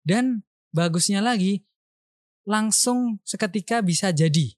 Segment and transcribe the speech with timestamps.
[0.00, 0.40] Dan
[0.72, 1.60] bagusnya lagi
[2.48, 4.56] langsung seketika bisa jadi.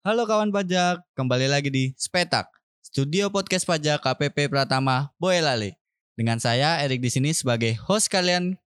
[0.00, 2.50] Halo kawan pajak, kembali lagi di Spetak,
[2.82, 5.78] studio podcast pajak KPP Pratama Boyolali.
[6.18, 8.58] Dengan saya Erik di sini sebagai host kalian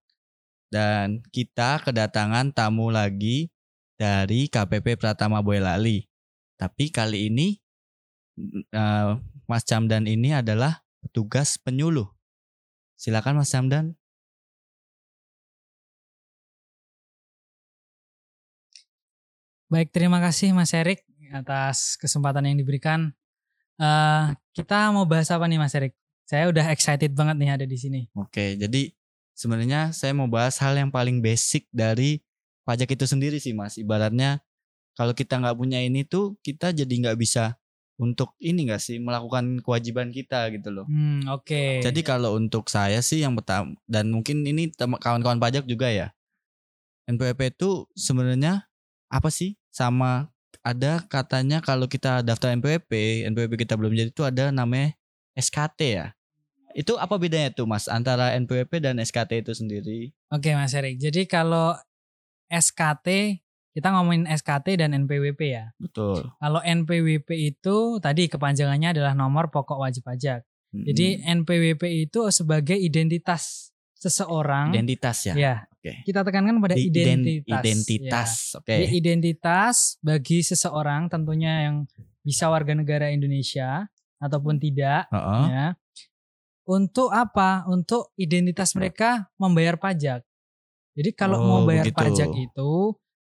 [0.73, 3.53] dan kita kedatangan tamu lagi
[3.95, 6.03] dari KPP Pratama Boyolali.
[6.55, 7.55] Tapi kali ini
[8.75, 12.07] uh, Mas Camdan ini adalah petugas penyuluh.
[12.95, 13.95] Silakan Mas Camdan.
[19.65, 21.03] Baik, terima kasih Mas Erik
[21.33, 23.11] atas kesempatan yang diberikan.
[23.75, 25.91] Uh, kita mau bahas apa nih Mas Erik?
[26.25, 28.01] Saya udah excited banget nih ada di sini.
[28.17, 28.89] Oke, jadi
[29.35, 32.24] sebenarnya saya mau bahas hal yang paling basic dari
[32.65, 33.77] pajak itu sendiri sih Mas.
[33.77, 34.41] Ibaratnya
[34.97, 37.55] kalau kita nggak punya ini tuh kita jadi nggak bisa
[37.95, 40.85] untuk ini nggak sih melakukan kewajiban kita gitu loh.
[40.89, 41.47] Hmm, Oke.
[41.47, 41.71] Okay.
[41.79, 46.11] Jadi kalau untuk saya sih yang pertama dan mungkin ini kawan-kawan pajak juga ya.
[47.05, 48.65] NPWP itu sebenarnya
[49.07, 50.33] apa sih sama
[50.65, 54.97] ada katanya kalau kita daftar NPWP, NPWP kita belum jadi itu ada namanya
[55.37, 56.17] SKT ya.
[56.75, 59.99] Itu apa bedanya tuh Mas antara NPWP dan SKT itu sendiri?
[60.33, 60.97] Oke Mas Erik.
[60.99, 61.77] Jadi kalau
[62.55, 63.43] SKT
[63.75, 65.75] kita ngomongin SKT dan NPWP ya.
[65.75, 66.31] Betul.
[66.39, 70.47] Kalau NPWP itu tadi kepanjangannya adalah nomor pokok wajib pajak.
[70.71, 70.87] Hmm.
[70.87, 74.71] Jadi NPWP itu sebagai identitas seseorang.
[74.71, 75.35] Identitas ya.
[75.35, 75.55] Ya.
[75.75, 76.07] Oke.
[76.07, 77.51] Kita tekankan pada identitas.
[77.51, 78.29] Identitas.
[78.31, 78.57] Ya.
[78.63, 78.75] Oke.
[78.79, 81.83] Jadi identitas bagi seseorang tentunya yang
[82.23, 83.91] bisa warga negara Indonesia
[84.23, 85.11] ataupun tidak.
[85.11, 85.43] Uh -uh.
[85.51, 85.67] Ya.
[86.63, 87.67] Untuk apa?
[87.67, 90.23] Untuk identitas mereka membayar pajak.
[90.95, 91.99] Jadi kalau oh, mau bayar begitu.
[91.99, 92.71] pajak itu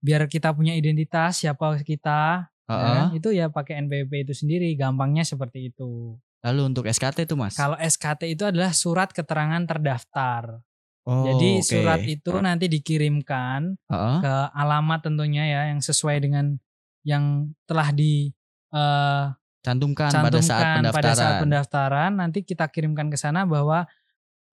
[0.01, 2.89] biar kita punya identitas siapa kita, uh -uh.
[2.89, 4.73] Ya, itu ya pakai NPWP itu sendiri.
[4.75, 6.17] Gampangnya seperti itu.
[6.41, 7.53] Lalu untuk SKT itu mas?
[7.53, 10.65] Kalau SKT itu adalah surat keterangan terdaftar.
[11.05, 11.65] Oh, Jadi okay.
[11.65, 14.19] surat itu nanti dikirimkan uh -uh.
[14.25, 16.57] ke alamat tentunya ya yang sesuai dengan
[17.05, 18.33] yang telah di
[18.73, 19.33] uh,
[19.65, 20.97] cantumkan, cantumkan pada saat pendaftaran.
[20.97, 23.85] Pada saat pendaftaran nanti kita kirimkan ke sana bahwa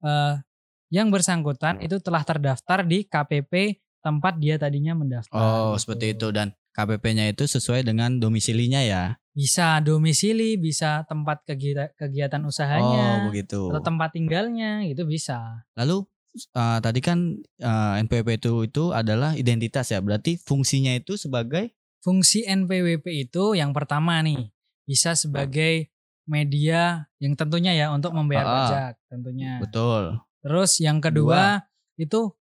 [0.03, 0.33] uh,
[0.87, 5.35] yang bersangkutan itu telah terdaftar di KPP tempat dia tadinya mendaftar.
[5.35, 5.83] Oh, gitu.
[5.83, 9.17] seperti itu dan KPP-nya itu sesuai dengan domisilinya ya.
[9.33, 13.25] Bisa domisili, bisa tempat kegiatan, kegiatan usahanya.
[13.25, 13.69] Oh, begitu.
[13.73, 15.65] Atau tempat tinggalnya, itu bisa.
[15.73, 16.05] Lalu
[16.53, 19.99] uh, tadi kan uh, NPWP itu itu adalah identitas ya.
[19.99, 21.73] Berarti fungsinya itu sebagai
[22.05, 24.53] fungsi NPWP itu yang pertama nih
[24.85, 25.91] bisa sebagai
[26.29, 29.59] media yang tentunya ya untuk membayar ah, pajak tentunya.
[29.59, 30.21] Betul.
[30.41, 32.01] Terus yang kedua Dua.
[32.01, 32.33] itu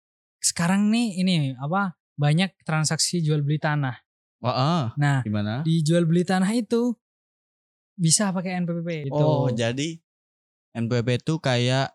[0.43, 3.97] sekarang nih ini apa banyak transaksi jual beli tanah.
[4.44, 5.65] Wah, nah, gimana?
[5.65, 6.93] Di jual beli tanah itu
[7.97, 9.25] bisa pakai NPWP itu.
[9.25, 9.97] Oh, jadi
[10.77, 11.94] NPWP itu kayak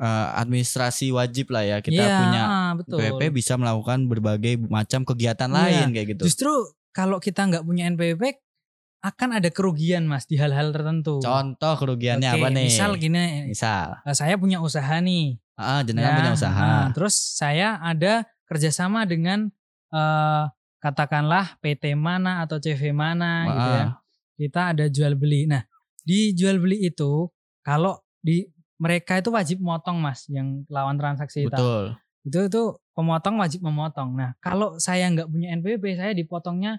[0.00, 2.42] uh, administrasi wajib lah ya kita ya, punya
[2.80, 2.98] betul.
[2.98, 6.24] NPWP bisa melakukan berbagai macam kegiatan ya, lain kayak gitu.
[6.26, 6.52] Justru
[6.90, 8.42] kalau kita nggak punya NPWP
[8.98, 11.22] akan ada kerugian mas di hal-hal tertentu.
[11.22, 12.66] Contoh kerugiannya Oke, apa nih?
[12.66, 13.24] Misal gini.
[13.46, 14.02] Misal.
[14.02, 15.38] Eh, saya punya usaha nih.
[15.58, 16.62] Ah, jenengan ya, punya usaha.
[16.66, 19.50] Nah, terus saya ada kerjasama dengan
[19.90, 23.50] uh, katakanlah PT mana atau CV mana Wah.
[23.54, 23.86] gitu ya.
[24.38, 25.50] Kita ada jual beli.
[25.50, 25.62] Nah,
[26.02, 27.26] di jual beli itu
[27.62, 28.46] kalau di
[28.78, 31.94] mereka itu wajib motong Mas yang lawan transaksi Betul.
[32.22, 32.30] itu.
[32.30, 32.62] Itu itu
[32.94, 34.14] pemotong wajib memotong.
[34.14, 36.78] Nah, kalau saya nggak punya NPWP, saya dipotongnya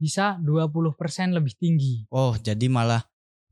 [0.00, 2.08] bisa 20% lebih tinggi.
[2.08, 3.04] Oh, jadi malah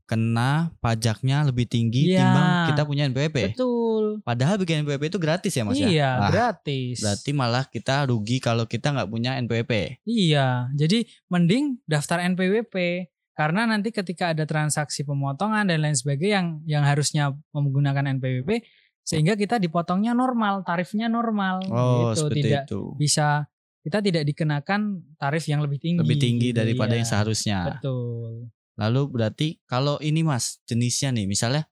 [0.09, 3.53] kena pajaknya lebih tinggi ya, timbang kita punya NPWP.
[3.53, 4.25] Betul.
[4.25, 5.89] Padahal bikin NPWP itu gratis ya Mas iya, ya?
[5.93, 6.97] Iya, gratis.
[7.05, 10.01] Berarti malah kita rugi kalau kita nggak punya NPWP.
[10.09, 13.05] Iya, jadi mending daftar NPWP
[13.37, 18.65] karena nanti ketika ada transaksi pemotongan dan lain sebagainya yang yang harusnya menggunakan NPWP
[19.05, 22.93] sehingga kita dipotongnya normal, tarifnya normal oh, gitu, tidak itu.
[22.97, 23.45] bisa
[23.83, 25.99] kita tidak dikenakan tarif yang lebih tinggi.
[26.03, 26.99] Lebih tinggi gitu, daripada iya.
[27.03, 27.59] yang seharusnya.
[27.79, 28.51] Betul.
[28.79, 31.67] Lalu berarti kalau ini Mas, jenisnya nih misalnya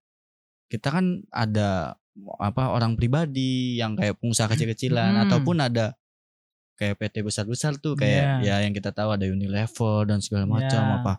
[0.68, 1.96] kita kan ada
[2.42, 5.24] apa orang pribadi yang kayak pengusaha kecil-kecilan hmm.
[5.30, 5.94] ataupun ada
[6.78, 8.60] kayak PT besar-besar tuh kayak yeah.
[8.62, 10.98] ya yang kita tahu ada Unilever dan segala macam yeah.
[11.02, 11.14] apa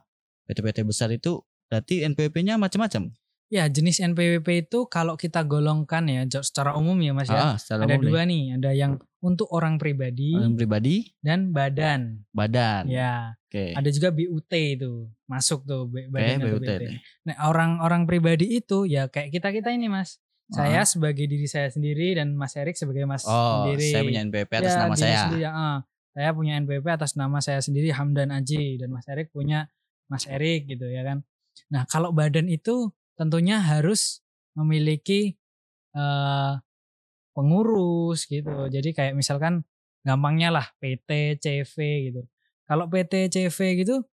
[0.48, 3.12] PT-PT besar itu berarti NPWP-nya macam-macam.
[3.48, 7.56] Ya jenis NPWP itu kalau kita golongkan ya secara umum ya Mas ya.
[7.56, 8.52] Ah, ada dua nih.
[8.52, 8.92] nih, ada yang
[9.24, 12.28] untuk orang pribadi, orang pribadi dan badan.
[12.28, 12.84] Badan.
[12.92, 13.40] Ya.
[13.48, 13.72] Oke.
[13.72, 13.80] Okay.
[13.80, 16.60] Ada juga BUT itu masuk tuh badan eh, BUT.
[16.60, 16.82] BUT.
[17.24, 20.20] Nah orang-orang pribadi itu ya kayak kita kita ini Mas.
[20.48, 20.88] Saya ah.
[20.88, 23.88] sebagai diri saya sendiri dan Mas Erik sebagai Mas oh, sendiri.
[23.92, 25.18] saya punya NPWP atas ya, nama saya.
[25.24, 25.78] Sendiri, ya, uh.
[26.16, 29.68] saya punya NPWP atas nama saya sendiri Hamdan Aji dan Mas Erik punya
[30.08, 31.20] Mas Erik gitu ya kan.
[31.68, 32.88] Nah, kalau badan itu
[33.18, 34.22] tentunya harus
[34.54, 35.34] memiliki
[35.98, 36.62] uh,
[37.34, 38.70] pengurus gitu.
[38.70, 39.66] Jadi kayak misalkan
[40.06, 41.74] gampangnya lah PT, CV
[42.10, 42.22] gitu.
[42.70, 44.06] Kalau PT, CV gitu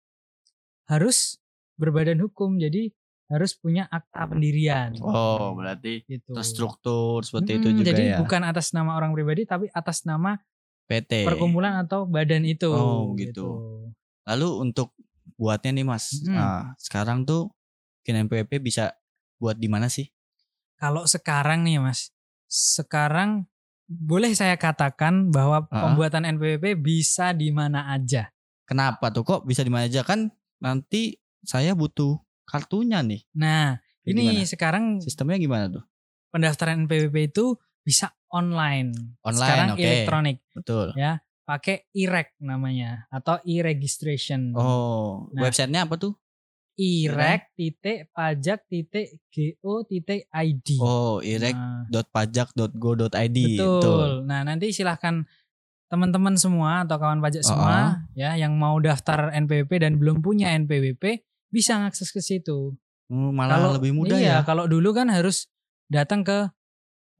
[0.88, 1.36] harus
[1.76, 2.56] berbadan hukum.
[2.56, 2.88] Jadi
[3.28, 4.96] harus punya akta pendirian.
[5.00, 6.32] Oh, berarti gitu.
[6.36, 8.18] terstruktur seperti hmm, itu juga jadi ya.
[8.20, 10.36] bukan atas nama orang pribadi tapi atas nama
[10.84, 11.24] PT.
[11.24, 12.68] Perkumpulan atau badan itu.
[12.68, 13.24] Oh, gitu.
[13.24, 13.46] gitu.
[14.28, 14.92] Lalu untuk
[15.40, 16.36] buatnya nih Mas, hmm.
[16.36, 17.48] nah, sekarang tuh
[18.04, 18.92] KNPWP bisa
[19.40, 20.06] buat di mana sih?
[20.76, 22.12] Kalau sekarang nih Mas,
[22.44, 23.48] sekarang
[23.88, 25.82] boleh saya katakan bahwa uh -huh.
[25.88, 28.28] pembuatan NPWP bisa di mana aja.
[28.64, 32.16] Kenapa tuh kok bisa di mana aja kan nanti saya butuh
[32.48, 33.24] kartunya nih.
[33.36, 34.48] Nah, Jadi ini gimana?
[34.48, 35.84] sekarang sistemnya gimana tuh?
[36.32, 39.20] Pendaftaran NPWP itu bisa online.
[39.20, 39.84] Online, sekarang okay.
[39.84, 40.36] elektronik.
[40.56, 40.86] Betul.
[40.96, 44.56] Ya, pakai e-rec namanya atau e-registration.
[44.56, 46.16] Oh, nah, websitenya apa tuh?
[46.74, 49.22] Irek titik pajak titik
[49.62, 50.68] go titik id.
[50.82, 51.54] Oh, irek
[51.90, 53.58] dot pajak dot go dot id.
[53.58, 53.78] Betul.
[53.78, 54.10] Betul.
[54.26, 55.22] Nah nanti silahkan
[55.86, 61.22] teman-teman semua atau kawan pajak semua ya yang mau daftar NPWP dan belum punya NPWP
[61.54, 62.74] bisa ngakses ke situ.
[63.06, 64.46] Hmm, malah kalau, lebih mudah iya, ya.
[64.48, 65.46] Kalau dulu kan harus
[65.86, 66.50] datang ke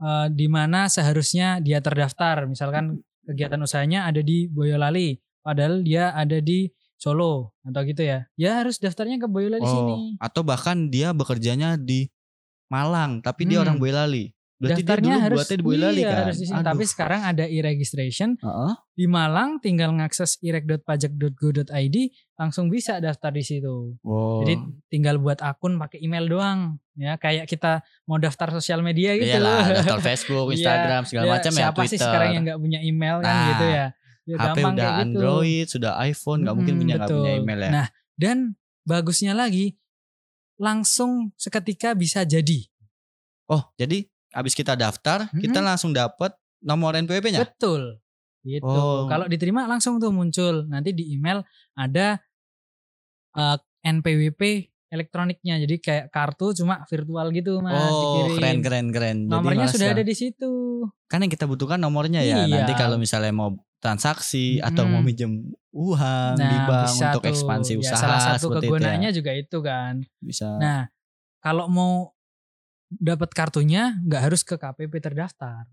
[0.03, 2.51] uh, di mana seharusnya dia terdaftar.
[2.51, 5.15] Misalkan kegiatan usahanya ada di Boyolali,
[5.45, 8.29] padahal dia ada di Solo atau gitu ya.
[8.39, 9.97] Ya harus daftarnya ke Boyolali oh, sini.
[10.23, 12.09] Atau bahkan dia bekerjanya di
[12.73, 13.51] Malang, tapi hmm.
[13.51, 14.35] dia orang Boyolali.
[14.55, 16.25] Berarti daftarnya harus buatnya di Boyolali iya, kan.
[16.25, 16.63] Harus di sini.
[16.63, 18.39] Tapi sekarang ada e-registration.
[18.39, 18.73] Uh-huh.
[18.95, 21.97] Di Malang tinggal ngakses irek.pajak.go.id
[22.39, 23.99] langsung bisa daftar di situ.
[24.01, 24.47] Wow.
[24.47, 24.55] Jadi
[24.89, 29.35] tinggal buat akun pakai email doang ya kayak kita mau daftar sosial media gitu.
[29.35, 30.55] Iyalah, daftar Facebook, iya.
[30.55, 33.49] Instagram segala ya, macam ya Siapa sih sekarang yang nggak punya email kan nah.
[33.51, 33.87] gitu ya.
[34.25, 35.03] Ya, HP udah gitu.
[35.05, 37.71] Android, sudah iPhone, nggak hmm, mungkin punya nggak punya email ya.
[37.71, 37.87] Nah,
[38.17, 38.37] dan
[38.89, 39.77] bagusnya lagi
[40.57, 42.65] langsung seketika bisa jadi.
[43.53, 45.41] Oh, jadi habis kita daftar, hmm.
[45.45, 46.33] kita langsung dapat
[46.65, 47.45] nomor NPWP-nya?
[47.45, 48.01] Betul.
[48.45, 48.65] Gitu.
[48.65, 49.09] Oh.
[49.09, 50.69] Kalau diterima langsung tuh muncul.
[50.69, 51.41] Nanti di email
[51.77, 52.21] ada
[53.37, 55.61] uh, eh, NPWP elektroniknya.
[55.65, 58.37] Jadi kayak kartu cuma virtual gitu Mas Oh, dikirim.
[58.37, 59.19] keren keren keren.
[59.29, 60.85] Nomornya sudah ada di situ.
[61.09, 62.45] Kan yang kita butuhkan nomornya ya.
[62.45, 62.65] Iya.
[62.65, 64.69] Nanti kalau misalnya mau transaksi hmm.
[64.73, 65.45] atau mau minjem
[65.77, 67.31] uang nah, di bank untuk tuh.
[67.37, 69.17] ekspansi ya, usaha salah satu kegunaannya ya.
[69.21, 70.89] juga itu kan bisa nah
[71.45, 72.17] kalau mau
[72.89, 75.69] dapat kartunya nggak harus ke KPP terdaftar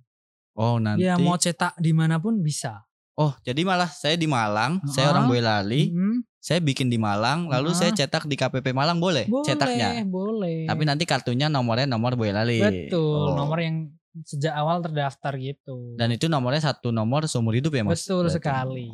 [0.59, 2.83] oh nanti ya mau cetak di mana pun bisa
[3.15, 4.91] oh jadi malah saya di Malang uh -huh.
[4.91, 6.27] saya orang Boyolali hmm.
[6.43, 7.79] saya bikin di Malang lalu uh -huh.
[7.79, 12.59] saya cetak di KPP Malang boleh, boleh cetaknya boleh tapi nanti kartunya nomornya nomor Boyolali
[12.59, 13.37] betul oh.
[13.39, 13.87] nomor yang
[14.27, 15.95] sejak awal terdaftar gitu.
[15.95, 18.03] Dan itu nomornya satu nomor seumur hidup ya mas?
[18.03, 18.35] Betul Berarti.
[18.37, 18.87] sekali.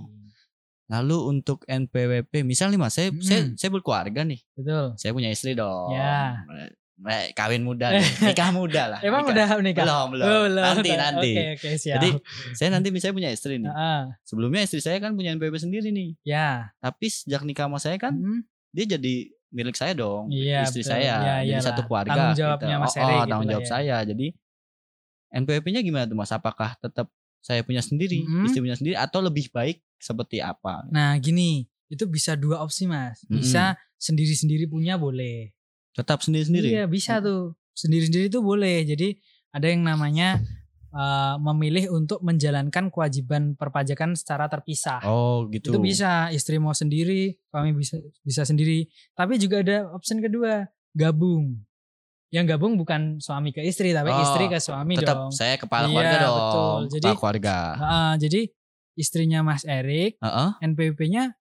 [0.88, 3.20] Lalu untuk NPWP, misalnya mas, saya, hmm.
[3.20, 4.40] saya, saya berkeluarga nih.
[4.56, 4.96] Betul.
[4.96, 5.92] Saya punya istri dong.
[5.92, 6.42] Ya.
[7.38, 8.02] kawin muda nih,
[8.34, 9.00] nikah muda lah.
[9.06, 9.54] Emang nikah.
[9.54, 9.86] udah nikah?
[9.86, 10.26] Belum, belum.
[10.26, 10.64] Oh, belum.
[10.66, 11.32] Nanti, nanti.
[11.38, 11.96] Oke, oke, siap.
[12.02, 12.10] Jadi
[12.58, 13.70] saya nanti misalnya punya istri nih.
[13.70, 14.10] Uh.
[14.26, 16.18] Sebelumnya istri saya kan punya NPWP sendiri nih.
[16.26, 16.74] Ya.
[16.82, 18.42] Tapi sejak nikah sama saya kan, hmm.
[18.74, 20.28] dia jadi milik saya dong.
[20.32, 20.92] Iya, istri betul.
[20.96, 21.14] saya.
[21.22, 22.12] Ya, jadi satu keluarga.
[22.14, 22.84] Tanggung jawabnya gitu.
[22.84, 23.04] Mas Eri.
[23.04, 23.70] Oh, oh gitu tanggung jawab ya.
[23.70, 23.98] saya.
[24.04, 24.28] Jadi
[25.32, 26.32] NPWP-nya gimana tuh Mas?
[26.32, 27.12] Apakah tetap
[27.44, 28.48] saya punya sendiri, hmm.
[28.48, 30.84] istri punya sendiri atau lebih baik seperti apa?
[30.92, 33.24] Nah, gini, itu bisa dua opsi Mas.
[33.28, 33.80] Bisa hmm.
[33.96, 35.52] sendiri-sendiri punya boleh.
[35.96, 36.76] Tetap sendiri-sendiri.
[36.76, 37.56] Iya, bisa tuh.
[37.72, 38.84] Sendiri-sendiri tuh boleh.
[38.84, 39.16] Jadi
[39.54, 40.42] ada yang namanya
[40.92, 45.02] uh, memilih untuk menjalankan kewajiban perpajakan secara terpisah.
[45.08, 45.72] Oh, gitu.
[45.76, 48.90] Itu bisa istri mau sendiri, kami bisa bisa sendiri.
[49.14, 51.67] Tapi juga ada opsi kedua, gabung
[52.28, 55.32] yang gabung bukan suami ke istri tapi oh, istri ke suami tetap dong.
[55.32, 56.36] saya kepala iya, keluarga dong.
[56.36, 56.80] Betul.
[56.92, 57.58] Jadi kepala keluarga.
[57.80, 58.42] Uh, jadi
[58.98, 60.50] istrinya Mas Erik, uh -uh.
[60.60, 61.38] NPWP-nya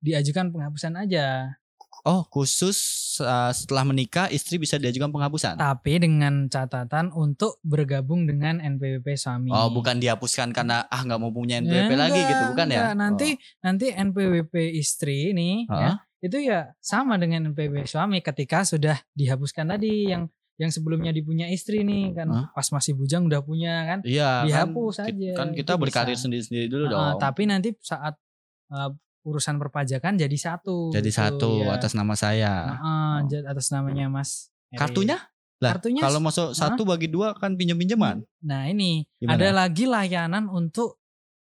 [0.00, 1.58] diajukan penghapusan aja.
[2.00, 2.80] Oh, khusus
[3.20, 5.60] uh, setelah menikah istri bisa diajukan penghapusan.
[5.60, 9.52] Tapi dengan catatan untuk bergabung dengan NPWP suami.
[9.52, 12.72] Oh, bukan dihapuskan karena ah nggak mau punya NPWP ya, lagi enggak, gitu, bukan ya?
[12.72, 12.88] enggak.
[12.88, 12.96] ya?
[12.96, 13.60] Nanti oh.
[13.60, 15.82] nanti NPWP istri ini uh -huh.
[15.84, 20.28] ya itu ya sama dengan NPWP suami ketika sudah dihapuskan tadi yang
[20.60, 22.28] yang sebelumnya dipunya istri nih kan.
[22.28, 22.46] Huh?
[22.52, 26.84] pas masih bujang udah punya kan iya dihapus kan, aja kan kita berkarir sendiri-sendiri dulu
[26.84, 27.04] uh, dong.
[27.16, 28.20] tapi nanti saat
[28.68, 28.92] uh,
[29.24, 31.76] urusan perpajakan jadi satu jadi gitu, satu ya.
[31.76, 32.76] atas nama saya.
[32.76, 35.16] Uh, uh, atas namanya Mas kartunya?
[35.60, 39.36] Lah, kartunya kalau masuk satu bagi dua kan pinjam pinjaman nah ini Gimana?
[39.36, 41.00] ada lagi layanan untuk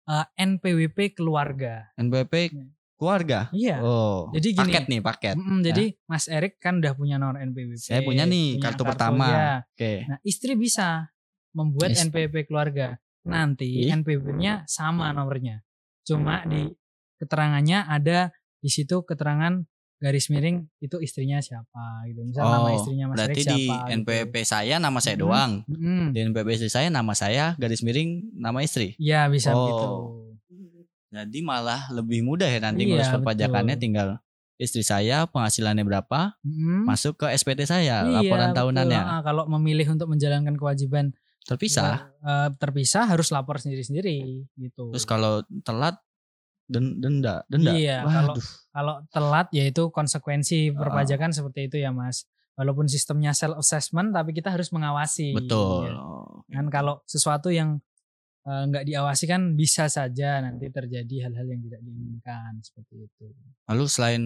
[0.09, 1.93] uh, NPWP keluarga.
[1.97, 2.53] NPWP
[3.05, 3.53] keluarga.
[3.53, 3.85] Iya.
[3.85, 4.33] Oh.
[4.33, 4.65] Jadi gini.
[4.65, 5.37] Paket nih, paket.
[5.37, 5.65] Mm, ya.
[5.69, 7.77] Jadi Mas Erik kan udah punya nomor NPWP.
[7.77, 9.27] Saya punya nih punya kartu, kartu pertama.
[9.29, 9.45] Ya.
[9.61, 9.77] Oke.
[9.77, 9.97] Okay.
[10.09, 11.13] Nah, istri bisa
[11.53, 12.09] membuat yes.
[12.09, 12.97] NPWP keluarga.
[13.25, 15.61] Nanti NPWP-nya sama nomornya.
[16.05, 16.69] cuma di
[17.17, 18.29] keterangannya ada
[18.61, 19.65] di situ keterangan
[20.05, 22.29] garis miring itu istrinya siapa gitu.
[22.29, 23.57] Misal oh, nama istrinya Mas berarti Erik siapa.
[23.57, 23.97] di gitu.
[24.05, 25.53] NPWP saya nama saya doang.
[25.65, 26.13] Mm-mm.
[26.13, 28.93] Di NPWP istri saya nama saya garis miring nama istri.
[29.01, 29.65] Iya bisa Oh.
[29.65, 29.87] begitu.
[31.15, 33.85] Jadi malah lebih mudah ya nanti Iya, ngurus perpajakannya betul.
[33.85, 34.09] tinggal
[34.55, 36.85] istri saya penghasilannya berapa Mm-mm.
[36.85, 38.59] masuk ke SPT saya Iya, laporan betul.
[38.61, 41.11] tahunannya Ah, kalau memilih untuk menjalankan kewajiban
[41.43, 42.11] terpisah.
[42.19, 44.91] eh, terpisah harus lapor sendiri-sendiri gitu.
[44.91, 45.99] Terus kalau telat
[46.65, 47.73] den- denda denda.
[47.73, 48.47] Iya, kalau Waduh.
[48.71, 52.25] kalau telat yaitu konsekuensi perpajakan seperti itu ya Mas.
[52.55, 55.35] Walaupun sistemnya self assessment tapi kita harus mengawasi.
[55.35, 55.91] betul.
[56.49, 56.57] Ya.
[56.57, 57.83] Kan kalau sesuatu yang
[58.45, 63.27] nggak diawasi kan bisa saja nanti terjadi hal-hal yang tidak diinginkan seperti itu.
[63.65, 64.23] Lalu selain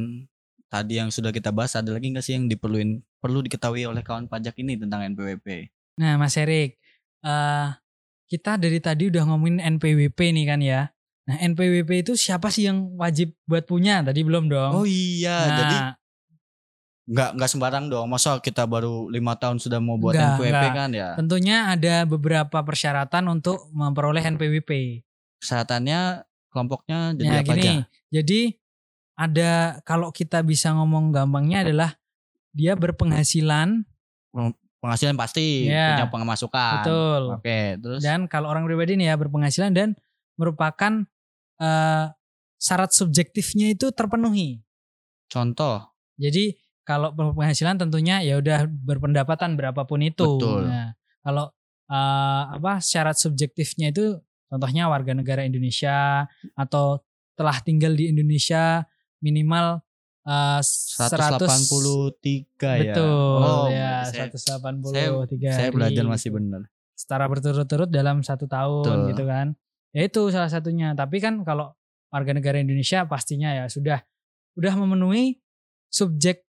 [0.66, 4.26] tadi yang sudah kita bahas ada lagi nggak sih yang diperluin perlu diketahui oleh kawan
[4.26, 5.70] pajak ini tentang NPWP?
[6.02, 6.78] Nah, Mas Erik,
[7.22, 7.68] eh
[8.28, 10.90] kita dari tadi udah ngomongin NPWP nih kan ya.
[11.28, 14.02] Nah, NPWP itu siapa sih yang wajib buat punya?
[14.02, 14.82] Tadi belum dong.
[14.82, 15.76] Oh iya, nah, jadi
[17.08, 18.06] nggak nggak sembarang dong.
[18.06, 20.74] Masa kita baru lima tahun sudah mau buat Nggak, NPWP nggak.
[20.74, 21.08] kan ya?
[21.16, 25.00] tentunya ada beberapa persyaratan untuk memperoleh NPWP.
[25.38, 27.74] Kesehatannya kelompoknya jadi Ya apa gini, aja?
[28.10, 28.40] jadi
[29.14, 29.50] ada
[29.82, 31.90] kalau kita bisa ngomong gampangnya adalah
[32.50, 33.82] dia berpenghasilan,
[34.78, 35.98] Penghasilan pasti Iya.
[35.98, 36.72] punya pemasukan.
[36.78, 37.22] betul.
[37.34, 39.98] Oke, terus Dan kalau orang pribadi nih ya berpenghasilan dan
[40.34, 41.02] merupakan
[41.58, 42.04] eh,
[42.56, 44.62] syarat subjektifnya itu terpenuhi.
[45.26, 45.82] contoh
[46.14, 46.54] Jadi
[46.88, 50.24] kalau berpenghasilan tentunya ya udah berpendapatan berapapun itu.
[50.40, 50.64] Betul.
[50.72, 51.52] Nah, kalau
[51.92, 54.16] eh, apa syarat subjektifnya itu
[54.48, 56.24] contohnya warga negara Indonesia
[56.56, 57.04] atau
[57.36, 58.88] telah tinggal di Indonesia
[59.20, 59.84] minimal
[60.24, 61.44] 100 183
[62.60, 62.92] ya.
[62.92, 64.88] betul Oh, ya saya, 183
[65.48, 65.76] saya hari.
[65.76, 66.68] belajar masih benar.
[66.98, 69.08] secara berturut-turut dalam satu tahun Betul.
[69.12, 69.46] gitu kan.
[69.92, 70.92] Ya itu salah satunya.
[70.96, 71.72] Tapi kan kalau
[72.08, 74.02] warga negara Indonesia pastinya ya sudah
[74.58, 75.38] udah memenuhi
[75.92, 76.47] subjek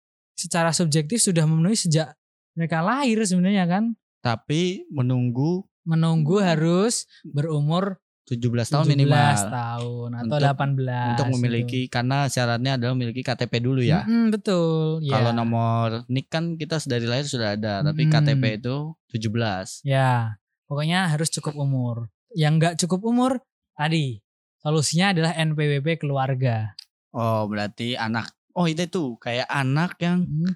[0.42, 2.18] secara subjektif sudah memenuhi sejak
[2.58, 3.94] mereka lahir sebenarnya kan.
[4.20, 6.46] Tapi menunggu Menunggu Hmm.
[6.46, 7.98] harus berumur
[8.30, 13.58] 17 tahun 17 minimal tahun atau Untuk- 18 untuk memiliki karena syaratnya adalah memiliki KTP
[13.60, 14.06] dulu ya.
[14.06, 15.02] Mm-mm, betul.
[15.02, 15.18] Ya.
[15.18, 18.14] Kalau nomor NIK kan kita dari lahir sudah ada, tapi Mm-mm.
[18.14, 19.82] KTP itu 17.
[19.82, 20.38] Ya,
[20.70, 22.14] pokoknya harus cukup umur.
[22.38, 23.32] Yang nggak cukup umur
[23.74, 24.22] tadi
[24.62, 26.78] solusinya adalah NPWP keluarga.
[27.12, 30.54] Oh, berarti anak Oh, itu tuh kayak anak yang Hmm.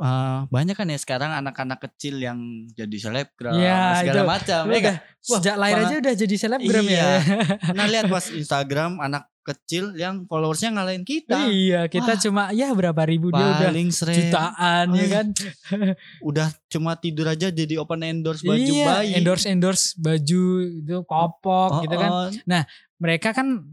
[0.00, 2.38] eh, banyak kan ya sekarang anak-anak kecil yang
[2.70, 4.62] jadi selebgram Ya, segala macam.
[4.66, 4.94] Ya kan?
[5.20, 6.96] Sejak lahir aja udah jadi selebgram Iya.
[6.96, 7.10] ya.
[7.62, 11.48] Pernah lihat pas Instagram anak kecil yang followersnya ngalahin kita.
[11.48, 12.18] iya, kita Wah.
[12.18, 15.26] cuma ya berapa ribu dia udah sering jutaan ya Ay, kan.
[16.22, 19.16] udah cuma tidur aja jadi open endorse baju iya, bayi.
[19.16, 20.42] endorse endorse baju
[20.76, 22.10] itu kopok Oh, gitu kan.
[22.10, 22.64] oh.
[23.00, 23.64] Mereka kan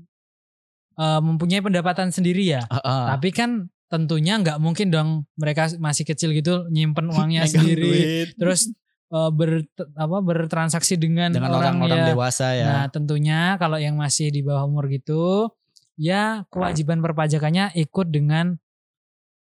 [0.97, 2.61] eh, mempunyai pendapatan sendiri ya.
[2.67, 3.05] Ah, ah.
[3.15, 7.83] Tapi kan tentunya nggak mungkin dong mereka masih kecil gitu nyimpen uangnya sendiri.
[7.87, 8.27] duit.
[8.35, 8.73] Terus
[9.13, 9.63] eh, ber
[9.95, 12.07] apa bertransaksi dengan, dengan orang, orang-orang ya.
[12.11, 12.67] dewasa ya.
[12.67, 15.53] Nah, tentunya kalau yang masih di bawah umur gitu,
[15.95, 18.57] ya kewajiban perpajakannya ikut dengan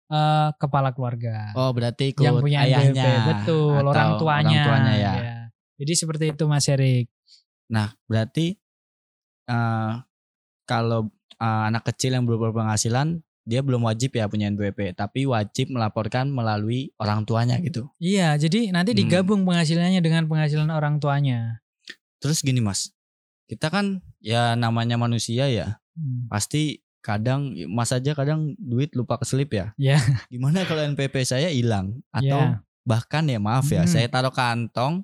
[0.09, 3.03] eh, kepala keluarga oh, berarti ikut yang punya ayahnya.
[3.05, 3.27] NPWP.
[3.29, 4.61] betul, atau orang tuanya.
[4.63, 5.13] Orang tuanya ya.
[5.81, 7.09] Jadi seperti itu Mas Erik.
[7.73, 8.53] Nah, berarti
[9.49, 9.93] eh
[10.71, 15.73] kalau eh, anak kecil yang belum berpenghasilan, dia belum wajib ya punya NPWP, tapi wajib
[15.73, 17.89] melaporkan melalui orang tuanya gitu.
[17.97, 19.01] Iya, jadi nanti Hmm.
[19.01, 21.59] digabung penghasilannya dengan penghasilan orang tuanya.
[22.21, 22.93] Terus gini Mas,
[23.49, 26.29] kita kan ya namanya manusia ya, Hmm.
[26.29, 29.73] pasti kadang Mas aja kadang duit lupa keselip ya.
[29.73, 29.97] Ya.
[30.29, 32.61] Gimana kalau NPWP saya hilang atau Ya.
[32.85, 33.89] bahkan ya maaf ya, Hmm.
[33.89, 35.01] saya taruh kantong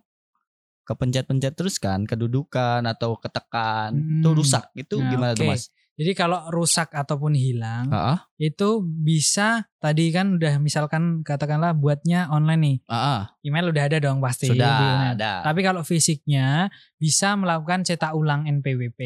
[0.87, 4.37] kepencet-pencet terus kan kedudukan atau ketekan itu Hmm.
[4.39, 5.51] rusak itu Nah, gimana tuh oke.
[5.51, 5.67] mas?
[5.97, 12.61] Jadi kalau rusak ataupun hilang, Ah, itu bisa tadi kan udah misalkan katakanlah buatnya online
[12.61, 12.77] nih.
[12.87, 14.45] ah, Email udah ada dong pasti.
[14.47, 15.41] sudah ada.
[15.41, 18.99] Tapi kalau fisiknya bisa melakukan cetak ulang NPWP.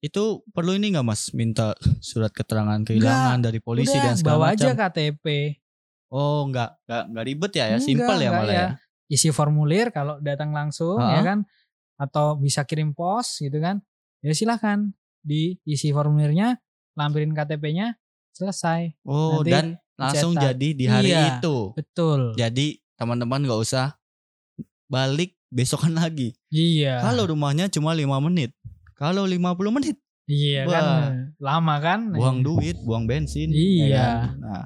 [0.00, 1.36] Itu perlu ini nggak mas?
[1.36, 4.56] Minta surat keterangan kehilangan dari polisi Udah, dan segala bawa macam.
[4.56, 5.26] aja KTP.
[6.08, 8.68] Oh nggak nggak nggak ribet ya ya Enggak, simpel ya enggak malah ya.
[9.08, 11.14] Isi formulir kalau datang langsung Ha-ha.
[11.14, 11.38] ya kan.
[11.96, 13.80] Atau bisa kirim pos gitu kan.
[14.20, 16.60] Ya silahkan diisi formulirnya,
[16.94, 17.96] lampirin KTP-nya,
[18.30, 18.94] selesai.
[19.02, 20.44] Oh Nanti dan langsung cetak.
[20.54, 21.36] jadi di hari Iya.
[21.36, 21.72] itu.
[21.72, 22.32] Betul.
[22.34, 23.98] Jadi teman-teman nggak usah
[24.86, 26.36] balik besokan lagi.
[26.48, 27.00] Iya.
[27.00, 28.52] Kalau rumahnya cuma lima menit.
[28.92, 29.38] Kalau 50
[29.70, 29.94] menit
[30.26, 30.74] Iya Wah.
[30.74, 31.12] kan.
[31.40, 32.00] Lama kan.
[32.10, 33.48] buang duit, buang bensin.
[33.48, 33.86] Iya.
[33.86, 34.20] ya kan?
[34.38, 34.64] Nah,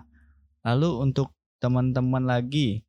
[0.65, 2.83] lalu untuk teman-teman lagi,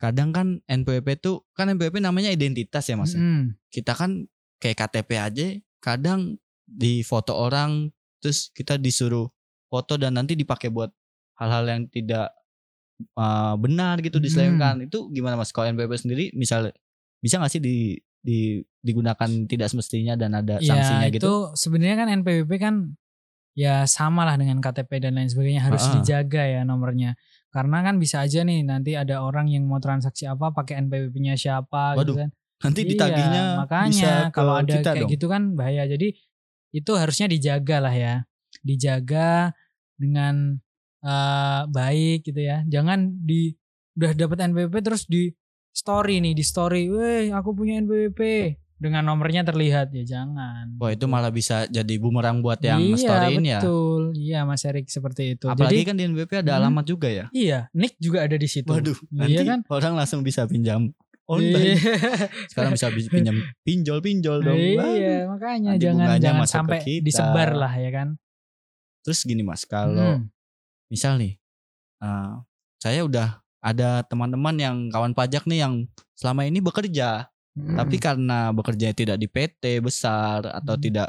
[0.00, 3.12] kadang kan NPWP tuh kan NPWP namanya identitas ya mas.
[3.12, 3.52] Mm.
[3.68, 4.24] Kita kan
[4.56, 5.46] kayak KTP aja,
[5.84, 9.28] kadang di foto orang terus kita disuruh
[9.68, 10.88] foto dan nanti dipakai buat
[11.36, 12.32] hal-hal yang tidak
[13.16, 14.88] uh, benar gitu diselewengkan.
[14.88, 16.72] Itu gimana Mas kalau NPWP sendiri misal
[17.20, 17.76] bisa nggak sih di
[18.20, 21.24] di digunakan tidak semestinya dan ada ya, sanksinya itu gitu?
[21.24, 22.74] Itu sebenarnya kan NPWP kan
[23.56, 25.94] ya sama lah dengan KTP dan lain sebagainya harus uh -uh.
[26.00, 27.16] dijaga ya nomornya.
[27.50, 31.98] Karena kan bisa aja nih nanti ada orang yang mau transaksi apa pakai NPWP-nya siapa
[31.98, 32.30] gitu Waduh, gitu kan.
[32.60, 35.10] Nanti iya, ditagihnya makanya bisa kalau ada kita kayak dong.
[35.18, 35.82] gitu kan bahaya.
[35.90, 36.08] Jadi
[36.70, 38.14] itu harusnya dijaga lah ya.
[38.62, 39.50] Dijaga
[39.98, 40.62] dengan
[41.02, 42.62] uh, baik gitu ya.
[42.70, 43.50] Jangan di
[43.98, 45.34] udah dapat NPWP terus di
[45.74, 48.20] story nih di story, "Weh, aku punya NPWP."
[48.80, 50.72] Dengan nomornya terlihat ya jangan.
[50.80, 53.60] Wah itu malah bisa jadi bumerang buat yang iya, storyin ya.
[53.60, 55.46] Betul, iya Mas Erik seperti itu.
[55.52, 57.28] Apalagi jadi, kan di NBP ada hmm, alamat juga ya.
[57.36, 58.72] Iya, nick juga ada di situ.
[58.72, 59.60] Waduh, iya nanti kan?
[59.68, 60.88] orang langsung bisa pinjam
[61.28, 61.76] online.
[61.76, 61.76] Iya.
[62.50, 64.56] Sekarang bisa pinjam pinjol-pinjol dong.
[64.56, 68.08] Iya, makanya nanti jangan jangan sampai disebar lah ya kan.
[69.04, 70.24] Terus gini Mas, kalau hmm.
[70.88, 71.36] misal nih
[72.00, 72.40] uh,
[72.80, 75.84] saya udah ada teman-teman yang kawan pajak nih yang
[76.16, 77.76] selama ini bekerja Hmm.
[77.76, 80.82] Tapi karena bekerja tidak di PT besar atau hmm.
[80.82, 81.08] tidak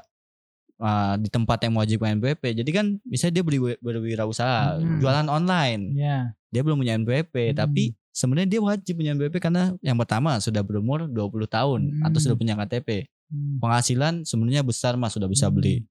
[0.82, 5.00] uh, di tempat yang mewajibkan NPWP, jadi kan misalnya dia beri berwirausaha, hmm.
[5.00, 5.84] jualan online.
[5.94, 6.34] Yeah.
[6.50, 7.56] Dia belum punya NPWP, hmm.
[7.56, 12.06] tapi sebenarnya dia wajib punya NPWP karena yang pertama sudah berumur 20 tahun hmm.
[12.10, 13.08] atau sudah punya KTP.
[13.32, 13.62] Hmm.
[13.62, 15.88] Penghasilan sebenarnya besar Mas, sudah bisa beli hmm.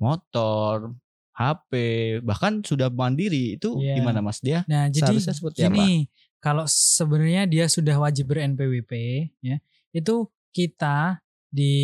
[0.00, 0.96] motor,
[1.36, 1.72] HP,
[2.24, 3.60] bahkan sudah mandiri.
[3.60, 4.00] Itu yeah.
[4.00, 4.64] gimana Mas dia?
[4.66, 6.42] Nah, jadi seperti gini, apa?
[6.42, 8.92] kalau sebenarnya dia sudah wajib ber NPWP
[9.44, 11.20] ya itu kita
[11.52, 11.76] di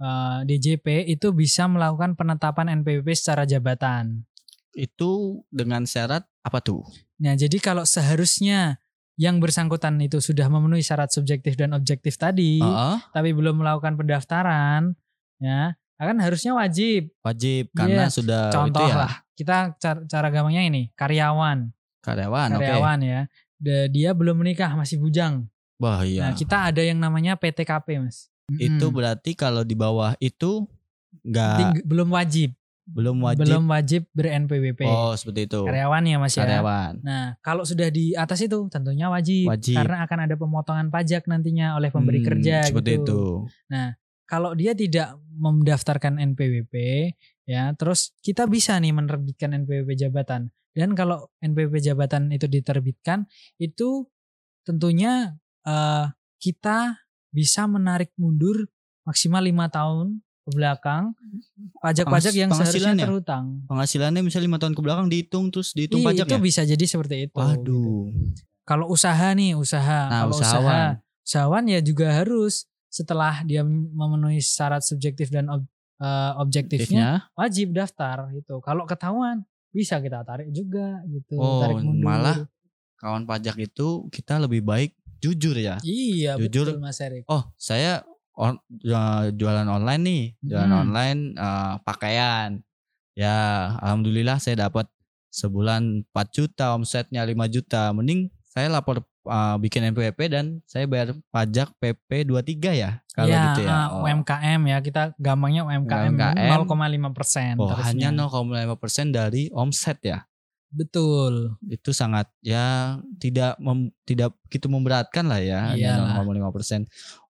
[0.00, 4.24] uh, eh, DJP itu bisa melakukan penetapan NPWP secara jabatan.
[4.72, 6.84] Itu dengan syarat apa tuh?
[7.20, 8.80] Nah, jadi kalau seharusnya
[9.18, 12.98] yang bersangkutan itu sudah memenuhi syarat subjektif dan objektif tadi, uh -uh.
[13.10, 14.94] tapi belum melakukan pendaftaran,
[15.42, 17.10] ya, akan harusnya wajib.
[17.26, 18.14] Wajib karena yeah.
[18.14, 18.94] sudah contoh itu ya.
[18.94, 19.12] lah.
[19.34, 21.74] Kita cara, cara gampangnya ini, karyawan.
[21.98, 23.10] Karyawan, Karyawan okay.
[23.10, 23.20] ya.
[23.90, 25.50] Dia belum menikah, masih bujang.
[25.78, 26.28] Bahaya.
[26.28, 28.26] Nah, kita ada yang namanya PTKP, Mas.
[28.58, 30.66] Itu berarti kalau di bawah itu
[31.22, 32.52] enggak belum wajib.
[32.88, 33.44] Belum wajib.
[33.44, 34.80] Belum wajib ber-NPWP.
[34.88, 35.60] Oh, seperti itu.
[35.60, 36.48] Karyawan ya, Mas ya.
[36.48, 36.92] Karyawan.
[37.04, 39.76] Nah, kalau sudah di atas itu tentunya wajib, wajib.
[39.76, 43.04] karena akan ada pemotongan pajak nantinya oleh pemberi hmm, kerja seperti gitu.
[43.04, 43.22] itu.
[43.68, 43.92] Nah,
[44.24, 46.74] kalau dia tidak mendaftarkan NPWP
[47.44, 50.48] ya, terus kita bisa nih menerbitkan NPWP jabatan.
[50.72, 53.28] Dan kalau NPWP jabatan itu diterbitkan,
[53.60, 54.08] itu
[54.64, 55.36] tentunya
[55.68, 56.04] uh,
[56.40, 56.96] kita
[57.28, 58.64] bisa menarik mundur
[59.04, 61.12] maksimal lima tahun ke belakang
[61.84, 63.60] pajak-pajak yang seharusnya terhutang.
[63.68, 67.28] Penghasilannya misalnya lima tahun ke belakang dihitung terus dihitung Iyi, pajak itu bisa jadi seperti
[67.28, 67.36] itu.
[67.36, 68.08] Waduh.
[68.08, 68.48] Gitu.
[68.64, 70.64] Kalau usaha nih usaha, nah, kalau usahawan.
[70.64, 70.88] usaha,
[71.24, 75.64] usahawan ya juga harus setelah dia memenuhi syarat subjektif dan ob,
[76.00, 78.60] uh, objektifnya wajib daftar gitu.
[78.64, 81.36] Kalau ketahuan bisa kita tarik juga gitu.
[81.36, 82.04] Oh, tarik mundur.
[82.04, 82.38] malah
[83.00, 85.76] kawan pajak itu kita lebih baik jujur ya.
[85.82, 86.74] Iya jujur.
[86.74, 87.24] betul Mas Erik.
[87.26, 88.02] Oh saya
[88.38, 88.58] on,
[89.34, 90.82] jualan online nih, jualan hmm.
[90.88, 92.62] online uh, pakaian.
[93.18, 94.86] Ya alhamdulillah saya dapat
[95.34, 97.90] sebulan 4 juta, omsetnya 5 juta.
[97.90, 103.42] Mending saya lapor uh, bikin NPWP dan saya bayar pajak PP 23 ya kalau ya,
[103.52, 103.70] gitu ya.
[103.70, 104.02] Uh, oh.
[104.06, 107.52] UMKM ya kita gampangnya UMKM, UMKM 0,5 persen.
[107.58, 110.24] Oh hanya 0,5 persen dari omset ya.
[110.68, 111.56] Betul.
[111.64, 115.72] Itu sangat ya tidak mem, tidak begitu memberatkan lah ya.
[115.72, 116.20] Iya.
[116.20, 116.80] 0,5 persen.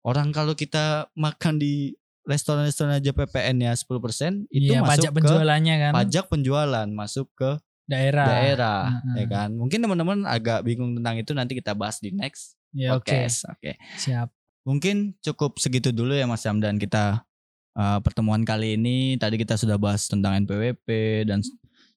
[0.02, 1.94] Orang kalau kita makan di
[2.28, 5.92] restoran-restoran aja PPN-nya 10 persen itu iya, masuk pajak penjualannya ke kan.
[5.96, 7.50] Pajak penjualan masuk ke
[7.88, 8.26] daerah.
[8.28, 9.16] Daerah, uh -huh.
[9.16, 9.48] ya kan.
[9.56, 13.48] Mungkin teman-teman agak bingung tentang itu nanti kita bahas di next ya, podcast.
[13.48, 13.72] Oke.
[13.72, 13.74] Okay.
[13.80, 13.96] Okay.
[13.96, 14.28] Siap.
[14.68, 17.24] Mungkin cukup segitu dulu ya Mas Hamdan kita
[17.72, 19.16] uh, pertemuan kali ini.
[19.16, 20.84] Tadi kita sudah bahas tentang NPWP
[21.24, 21.40] dan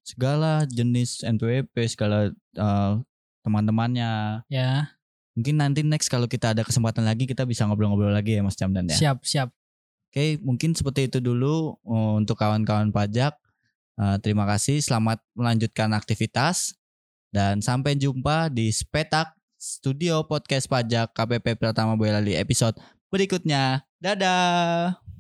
[0.02, 3.02] segala jenis NPWP, segala uh,
[3.46, 4.44] teman-temannya.
[4.50, 4.94] Ya.
[5.38, 8.92] Mungkin nanti next kalau kita ada kesempatan lagi kita bisa ngobrol-ngobrol lagi ya Mas Camdan
[8.92, 8.98] ya.
[8.98, 9.50] Siap, siap.
[10.12, 13.32] Oke, mungkin seperti itu dulu uh, untuk kawan-kawan pajak.
[13.96, 16.76] Uh, terima kasih, selamat melanjutkan aktivitas
[17.32, 22.76] dan sampai jumpa di Spetak Studio Podcast Pajak KPP Pratama Boyolali episode
[23.08, 23.88] berikutnya.
[24.02, 25.11] Dadah.